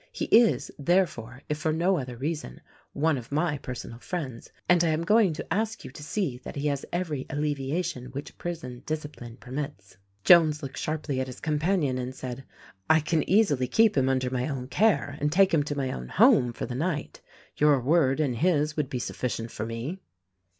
He 0.11 0.25
is, 0.35 0.71
therefore, 0.79 1.43
if 1.47 1.59
for 1.59 1.71
no 1.71 1.99
other 1.99 2.17
reason, 2.17 2.61
one 2.91 3.19
of 3.19 3.31
my 3.31 3.59
personal 3.59 3.99
friends, 3.99 4.51
and 4.67 4.83
I 4.83 4.87
am 4.87 5.03
going 5.03 5.31
to 5.33 5.53
ask 5.53 5.85
you 5.85 5.91
to 5.91 6.01
see 6.01 6.39
that 6.39 6.55
he 6.55 6.65
has 6.69 6.87
every 6.91 7.27
alleviation 7.29 8.05
which 8.05 8.39
prison 8.39 8.81
discipline 8.87 9.37
permits." 9.37 9.97
Jones 10.23 10.63
looked 10.63 10.79
sharply 10.79 11.19
at 11.19 11.27
his 11.27 11.39
companion 11.39 11.99
and 11.99 12.15
said, 12.15 12.45
"I 12.89 12.99
can 12.99 13.29
easily 13.29 13.67
keep 13.67 13.95
him 13.95 14.09
under 14.09 14.31
my 14.31 14.47
own 14.49 14.69
care, 14.69 15.17
and 15.21 15.31
take 15.31 15.53
him 15.53 15.61
to 15.65 15.77
my 15.77 15.91
own 15.91 16.07
home, 16.09 16.51
for 16.51 16.65
the 16.65 16.73
night; 16.73 17.21
your 17.55 17.79
word 17.79 18.19
and 18.19 18.37
his 18.37 18.75
would 18.75 18.89
be 18.89 18.97
suffi 18.97 19.29
cient 19.43 19.51
for 19.51 19.67
me." 19.67 19.99